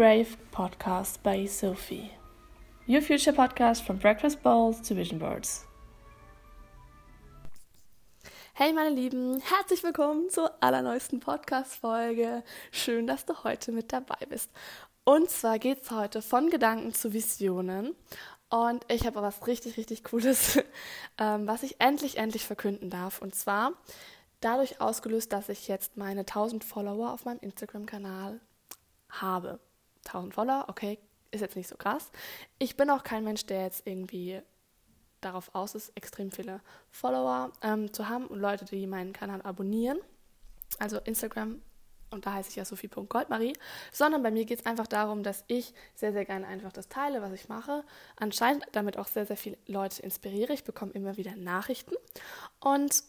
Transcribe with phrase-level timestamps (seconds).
[0.00, 2.10] Brave podcast by Sophie.
[2.86, 5.66] Your future podcast from breakfast bowls to vision boards.
[8.54, 12.42] Hey meine Lieben, herzlich willkommen zur allerneuesten Podcast-Folge.
[12.70, 14.50] Schön, dass du heute mit dabei bist.
[15.04, 17.94] Und zwar geht es heute von Gedanken zu Visionen.
[18.48, 20.58] Und ich habe was richtig, richtig Cooles,
[21.18, 23.20] ähm, was ich endlich, endlich verkünden darf.
[23.20, 23.72] Und zwar
[24.40, 28.40] dadurch ausgelöst, dass ich jetzt meine 1000 Follower auf meinem Instagram-Kanal
[29.10, 29.60] habe.
[30.06, 30.98] 1000 Follower, okay,
[31.30, 32.10] ist jetzt nicht so krass.
[32.58, 34.42] Ich bin auch kein Mensch, der jetzt irgendwie
[35.20, 36.60] darauf aus ist, extrem viele
[36.90, 39.98] Follower ähm, zu haben und Leute, die meinen Kanal abonnieren.
[40.78, 41.60] Also Instagram,
[42.10, 43.52] und da heiße ich ja sophie.goldmarie,
[43.92, 47.22] sondern bei mir geht es einfach darum, dass ich sehr, sehr gerne einfach das teile,
[47.22, 47.84] was ich mache.
[48.16, 50.52] Anscheinend damit auch sehr, sehr viele Leute inspiriere.
[50.52, 51.94] Ich bekomme immer wieder Nachrichten
[52.60, 53.02] und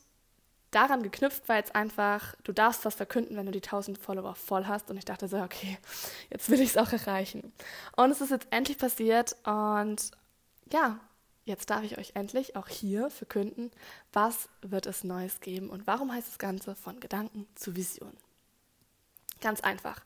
[0.72, 4.66] daran geknüpft war jetzt einfach, du darfst was verkünden, wenn du die 1000 Follower voll
[4.66, 4.90] hast.
[4.90, 5.78] Und ich dachte so, okay,
[6.30, 7.54] jetzt will ich es auch erreichen.
[7.96, 9.36] Und es ist jetzt endlich passiert.
[9.46, 10.12] Und
[10.72, 11.00] ja,
[11.44, 13.72] jetzt darf ich euch endlich auch hier verkünden,
[14.14, 18.16] was wird es Neues geben und warum heißt das Ganze von Gedanken zu Vision.
[19.42, 20.02] Ganz einfach.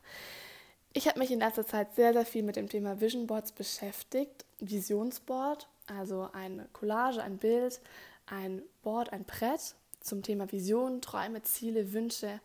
[0.92, 4.46] Ich habe mich in letzter Zeit sehr, sehr viel mit dem Thema Vision Boards beschäftigt.
[4.60, 7.80] Visionsboard, also eine Collage, ein Bild,
[8.24, 9.74] ein Board, ein Brett,
[10.06, 12.40] zum Thema Vision, Träume, Ziele, Wünsche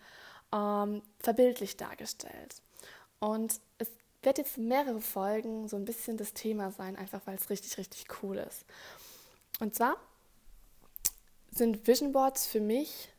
[0.53, 2.61] ähm, verbildlich dargestellt.
[3.19, 3.89] Und es
[4.23, 8.05] wird jetzt mehrere Folgen so ein bisschen das Thema sein, einfach weil es richtig, richtig
[8.21, 8.65] cool ist.
[9.59, 9.97] Und zwar
[11.51, 13.09] sind Vision Boards für mich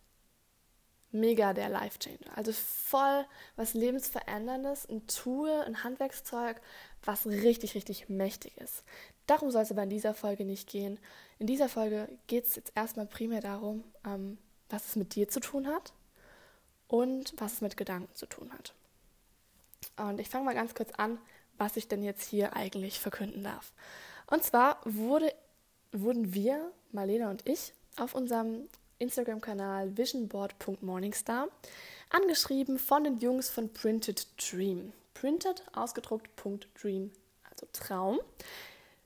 [1.12, 2.36] mega der Life Changer.
[2.36, 3.24] Also voll
[3.56, 6.60] was Lebensveränderndes, ein Tool, ein Handwerkszeug,
[7.04, 8.82] was richtig, richtig mächtig ist.
[9.33, 10.98] Darum soll es aber in dieser Folge nicht gehen.
[11.38, 14.36] In dieser Folge geht es jetzt erstmal primär darum, ähm,
[14.69, 15.94] was es mit dir zu tun hat
[16.86, 18.74] und was es mit Gedanken zu tun hat.
[19.96, 21.17] Und ich fange mal ganz kurz an,
[21.56, 23.73] was ich denn jetzt hier eigentlich verkünden darf.
[24.27, 25.33] Und zwar wurde,
[25.92, 28.68] wurden wir, Marlene und ich, auf unserem
[28.98, 31.48] Instagram-Kanal visionboard.morningstar
[32.11, 34.92] angeschrieben von den Jungs von Printed Dream.
[35.14, 36.29] Printed, ausgedruckt,
[36.83, 37.12] Dream,
[37.48, 38.20] also Traum.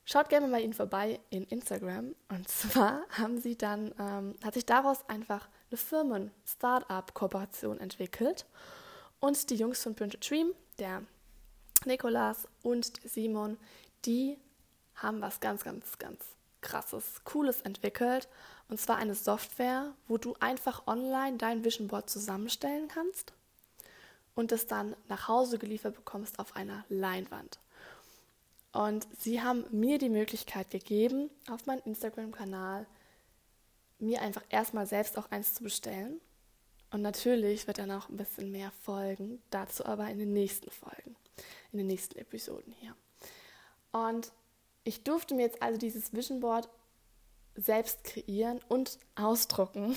[0.08, 2.14] Schaut gerne mal ihnen vorbei in Instagram.
[2.28, 8.46] Und zwar haben sie dann, ähm, hat sich daraus einfach eine Firmen-Startup-Kooperation entwickelt.
[9.18, 11.02] Und die Jungs von Printed Dream, der
[11.84, 13.58] Nikolas und Simon,
[14.04, 14.38] die
[14.94, 16.24] haben was ganz, ganz, ganz
[16.60, 18.28] krasses, cooles entwickelt.
[18.68, 23.32] Und zwar eine Software, wo du einfach online dein Vision Board zusammenstellen kannst
[24.36, 27.58] und es dann nach Hause geliefert bekommst auf einer Leinwand.
[28.76, 32.86] Und sie haben mir die Möglichkeit gegeben, auf meinem Instagram-Kanal
[33.98, 36.20] mir einfach erstmal selbst auch eins zu bestellen.
[36.90, 41.16] Und natürlich wird dann auch ein bisschen mehr folgen, dazu aber in den nächsten Folgen,
[41.72, 42.94] in den nächsten Episoden hier.
[43.92, 44.30] Und
[44.84, 46.68] ich durfte mir jetzt also dieses Vision Board
[47.54, 49.96] selbst kreieren und ausdrucken.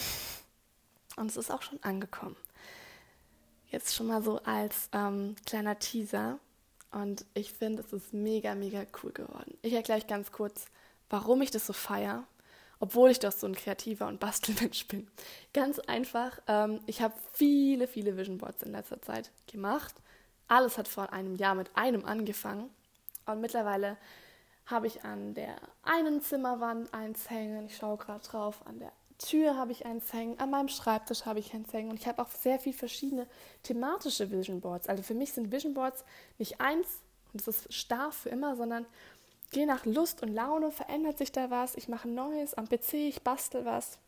[1.18, 2.38] Und es ist auch schon angekommen.
[3.72, 6.40] Jetzt schon mal so als ähm, kleiner Teaser.
[6.92, 9.58] Und ich finde, es ist mega, mega cool geworden.
[9.62, 10.66] Ich erkläre euch ganz kurz,
[11.10, 12.24] warum ich das so feiere,
[12.80, 15.08] obwohl ich doch so ein kreativer und Bastelmensch bin.
[15.54, 19.96] Ganz einfach, ähm, ich habe viele, viele Vision Boards in letzter Zeit gemacht.
[20.48, 22.70] Alles hat vor einem Jahr mit einem angefangen.
[23.26, 23.98] Und mittlerweile
[24.66, 29.58] habe ich an der einen Zimmerwand eins hängen, ich schaue gerade drauf, an der Tür
[29.58, 32.30] habe ich eins hängen, an meinem Schreibtisch habe ich eins hängen und ich habe auch
[32.30, 33.28] sehr viele verschiedene
[33.64, 34.88] thematische Vision Boards.
[34.88, 36.04] Also für mich sind Vision Boards
[36.38, 36.88] nicht eins
[37.34, 38.86] und es ist starr für immer, sondern
[39.52, 41.76] je nach Lust und Laune verändert sich da was.
[41.76, 44.00] Ich mache Neues am PC, ich bastel was.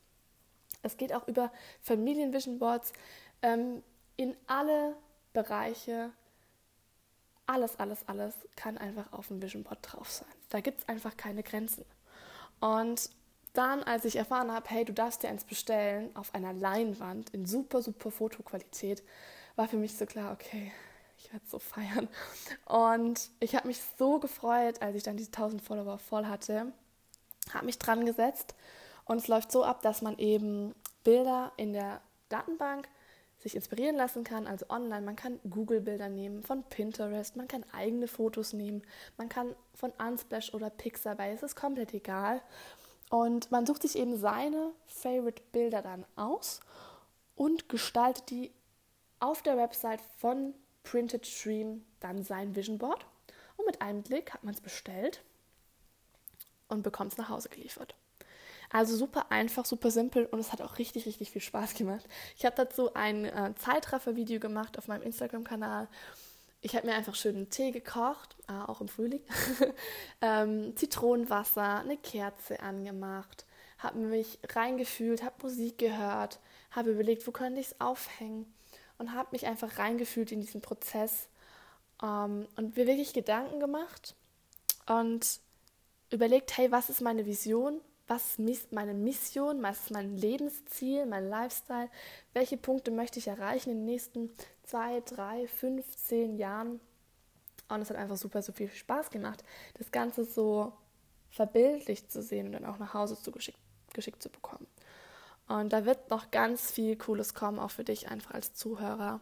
[0.82, 1.52] Es geht auch über
[1.82, 2.94] Familien-Vision Boards
[3.42, 3.84] ähm,
[4.16, 4.96] in alle
[5.34, 6.12] Bereiche.
[7.48, 10.28] Alles, alles, alles kann einfach auf dem Vision Board drauf sein.
[10.50, 11.84] Da gibt es einfach keine Grenzen.
[12.62, 13.10] Und
[13.54, 17.46] dann, als ich erfahren habe, hey, du darfst dir eins bestellen auf einer Leinwand in
[17.46, 19.04] super, super Fotoqualität,
[19.56, 20.72] war für mich so klar, okay,
[21.18, 22.08] ich werde so feiern.
[22.66, 26.72] Und ich habe mich so gefreut, als ich dann diese 1000 Follower voll hatte,
[27.54, 28.56] habe mich dran gesetzt
[29.06, 32.88] und es läuft so ab, dass man eben Bilder in der Datenbank
[33.40, 35.02] sich inspirieren lassen kann, also online.
[35.02, 38.84] Man kann Google-Bilder nehmen von Pinterest, man kann eigene Fotos nehmen,
[39.18, 42.42] man kann von Unsplash oder Pixabay, es ist komplett egal.
[43.12, 46.62] Und man sucht sich eben seine Favorite-Bilder dann aus
[47.36, 48.52] und gestaltet die
[49.20, 50.54] auf der Website von
[50.84, 53.06] Printed Stream dann sein Vision Board.
[53.58, 55.22] Und mit einem Klick hat man es bestellt
[56.70, 57.96] und bekommt es nach Hause geliefert.
[58.70, 62.08] Also super einfach, super simpel und es hat auch richtig, richtig viel Spaß gemacht.
[62.38, 65.90] Ich habe dazu ein äh, Zeitraffer-Video gemacht auf meinem Instagram-Kanal
[66.62, 69.22] ich habe mir einfach schön einen Tee gekocht, äh, auch im Frühling,
[70.22, 73.46] ähm, Zitronenwasser, eine Kerze angemacht,
[73.80, 76.40] habe mich reingefühlt, habe Musik gehört,
[76.72, 78.52] habe überlegt, wo könnte ich es aufhängen
[79.00, 81.28] und habe mich einfach reingefühlt in diesen Prozess
[82.04, 84.16] ähm, und mir wirklich Gedanken gemacht
[84.86, 85.40] und
[86.12, 87.82] überlegt, hey, was ist meine Vision?
[88.12, 89.64] Was ist meine Mission?
[89.64, 91.90] Was ist mein Lebensziel, mein Lifestyle?
[92.34, 94.30] Welche Punkte möchte ich erreichen in den nächsten
[94.64, 96.82] zwei, drei, fünf, zehn Jahren?
[97.70, 100.74] Und es hat einfach super, so viel Spaß gemacht, das Ganze so
[101.30, 103.58] verbildlicht zu sehen und dann auch nach Hause zugeschickt
[103.94, 104.68] geschickt zu bekommen.
[105.48, 109.22] Und da wird noch ganz viel Cooles kommen, auch für dich einfach als Zuhörer.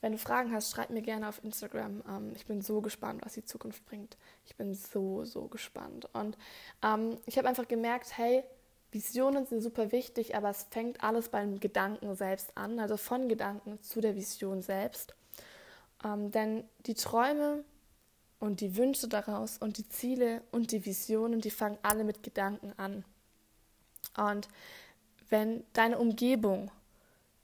[0.00, 2.02] Wenn du Fragen hast, schreib mir gerne auf Instagram.
[2.08, 4.16] Ähm, ich bin so gespannt, was die Zukunft bringt.
[4.44, 6.08] Ich bin so, so gespannt.
[6.12, 6.36] Und
[6.82, 8.44] ähm, ich habe einfach gemerkt, hey,
[8.92, 13.82] Visionen sind super wichtig, aber es fängt alles beim Gedanken selbst an, also von Gedanken
[13.82, 15.14] zu der Vision selbst.
[16.04, 17.64] Ähm, denn die Träume
[18.38, 22.72] und die Wünsche daraus und die Ziele und die Visionen, die fangen alle mit Gedanken
[22.76, 23.04] an.
[24.16, 24.48] Und
[25.30, 26.70] wenn deine Umgebung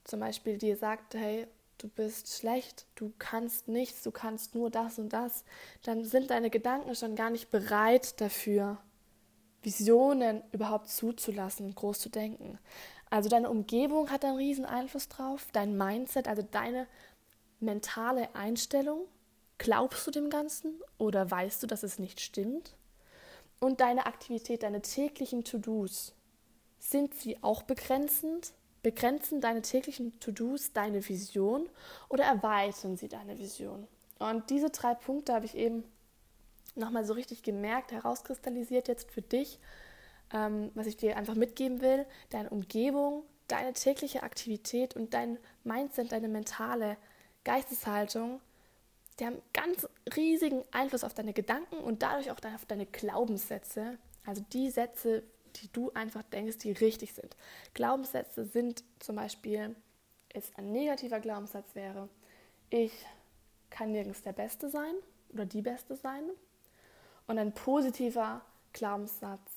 [0.04, 1.46] zum Beispiel dir sagt, hey,
[1.82, 5.44] du bist schlecht, du kannst nichts, du kannst nur das und das,
[5.82, 8.78] dann sind deine Gedanken schon gar nicht bereit dafür,
[9.62, 12.58] Visionen überhaupt zuzulassen, groß zu denken.
[13.10, 16.86] Also deine Umgebung hat einen riesen Einfluss drauf, dein Mindset, also deine
[17.60, 19.06] mentale Einstellung.
[19.58, 22.74] Glaubst du dem Ganzen oder weißt du, dass es nicht stimmt?
[23.60, 26.14] Und deine Aktivität, deine täglichen To-Dos,
[26.78, 28.54] sind sie auch begrenzend?
[28.82, 31.68] Begrenzen deine täglichen To-Dos deine Vision
[32.08, 33.86] oder erweitern sie deine Vision?
[34.18, 35.84] Und diese drei Punkte habe ich eben
[36.74, 39.58] nochmal so richtig gemerkt, herauskristallisiert jetzt für dich,
[40.32, 42.06] ähm, was ich dir einfach mitgeben will.
[42.30, 46.96] Deine Umgebung, deine tägliche Aktivität und dein Mindset, deine mentale
[47.44, 48.40] Geisteshaltung,
[49.18, 49.86] die haben ganz
[50.16, 53.98] riesigen Einfluss auf deine Gedanken und dadurch auch auf deine Glaubenssätze.
[54.24, 55.22] Also die Sätze,
[55.56, 57.36] die du einfach denkst, die richtig sind.
[57.74, 59.74] Glaubenssätze sind zum Beispiel,
[60.32, 62.08] ist ein negativer Glaubenssatz wäre,
[62.70, 62.92] ich
[63.70, 64.94] kann nirgends der Beste sein
[65.32, 66.24] oder die Beste sein.
[67.26, 69.50] Und ein positiver Glaubenssatz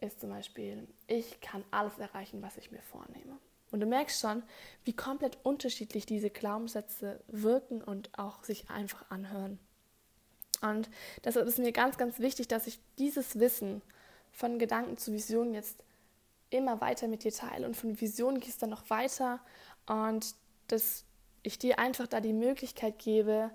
[0.00, 3.38] ist zum Beispiel, ich kann alles erreichen, was ich mir vornehme.
[3.70, 4.42] Und du merkst schon,
[4.84, 9.58] wie komplett unterschiedlich diese Glaubenssätze wirken und auch sich einfach anhören.
[10.62, 10.88] Und
[11.24, 13.82] deshalb ist mir ganz, ganz wichtig, dass ich dieses Wissen
[14.36, 15.82] von Gedanken zu Visionen jetzt
[16.50, 19.40] immer weiter mit dir teile und von Visionen gehst dann noch weiter
[19.86, 20.34] und
[20.68, 21.04] dass
[21.42, 23.50] ich dir einfach da die Möglichkeit gebe,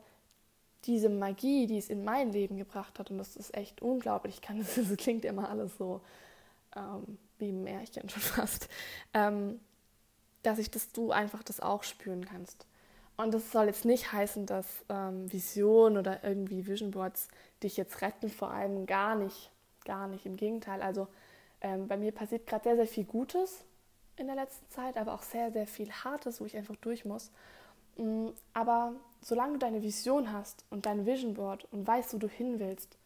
[0.85, 4.57] diese Magie, die es in mein Leben gebracht hat, und das ist echt unglaublich, kann,
[4.57, 6.01] das, das klingt immer alles so
[6.75, 8.67] ähm, wie ein Märchen schon fast,
[9.13, 9.59] ähm,
[10.41, 12.65] dass ich, dass du einfach das auch spüren kannst.
[13.17, 17.27] Und das soll jetzt nicht heißen, dass ähm, Visionen oder irgendwie Vision Boards
[17.61, 19.51] dich jetzt retten, vor allem gar nicht
[19.85, 20.25] gar nicht.
[20.25, 21.07] Im Gegenteil, also
[21.61, 23.63] ähm, bei mir passiert gerade sehr, sehr viel Gutes
[24.17, 27.31] in der letzten Zeit, aber auch sehr, sehr viel Hartes, wo ich einfach durch muss.
[27.97, 32.27] Mm, aber solange du deine Vision hast und dein Vision Board und weißt, wo du
[32.27, 32.97] hin willst,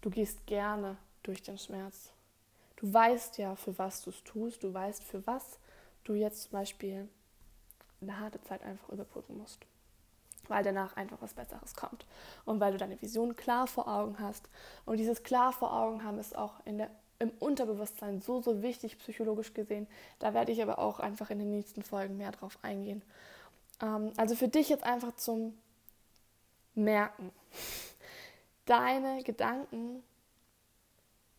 [0.00, 2.12] du gehst gerne durch den Schmerz.
[2.76, 5.58] Du weißt ja, für was du es tust, du weißt, für was
[6.04, 7.08] du jetzt zum Beispiel
[8.00, 9.64] eine harte Zeit einfach überbrücken musst
[10.48, 12.06] weil danach einfach was Besseres kommt
[12.44, 14.48] und weil du deine Vision klar vor Augen hast.
[14.84, 19.54] Und dieses klar vor Augen haben ist auch der, im Unterbewusstsein so, so wichtig psychologisch
[19.54, 19.86] gesehen.
[20.18, 23.02] Da werde ich aber auch einfach in den nächsten Folgen mehr drauf eingehen.
[23.82, 25.54] Ähm, also für dich jetzt einfach zum
[26.74, 27.30] Merken.
[28.66, 30.02] Deine Gedanken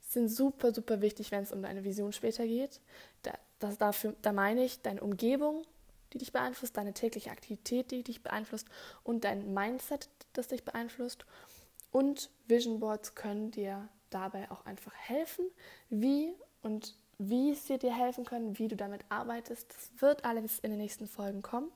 [0.02, 2.80] sind super, super wichtig, wenn es um deine Vision später geht.
[3.24, 5.64] Da, das dafür, da meine ich deine Umgebung,
[6.16, 8.68] die dich beeinflusst, deine tägliche Aktivität, die dich beeinflusst
[9.04, 11.26] und dein Mindset, das dich beeinflusst.
[11.92, 15.46] Und Vision Boards können dir dabei auch einfach helfen,
[15.90, 19.68] wie und wie sie dir helfen können, wie du damit arbeitest.
[19.74, 21.70] Das wird alles in den nächsten Folgen kommen.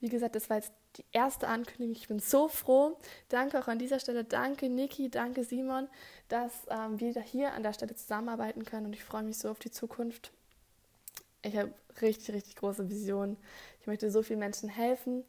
[0.00, 1.94] Wie gesagt, das war jetzt die erste Ankündigung.
[1.94, 2.98] Ich bin so froh.
[3.28, 4.24] Danke auch an dieser Stelle.
[4.24, 5.88] Danke Niki, danke Simon,
[6.28, 8.86] dass ähm, wir hier an der Stelle zusammenarbeiten können.
[8.86, 10.32] Und ich freue mich so auf die Zukunft.
[11.42, 13.36] Ich habe richtig, richtig große Visionen.
[13.80, 15.24] Ich möchte so vielen Menschen helfen,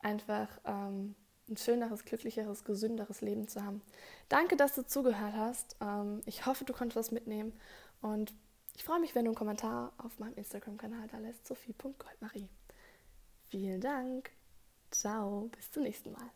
[0.00, 1.14] einfach ähm,
[1.48, 3.82] ein schöneres, glücklicheres, gesünderes Leben zu haben.
[4.28, 5.76] Danke, dass du zugehört hast.
[5.80, 7.52] Ähm, ich hoffe, du konntest was mitnehmen
[8.00, 8.34] und
[8.76, 12.48] ich freue mich, wenn du einen Kommentar auf meinem Instagram-Kanal da lässt, sophie.goldmarie.
[13.48, 14.30] Vielen Dank.
[14.90, 16.30] Ciao, bis zum nächsten Mal.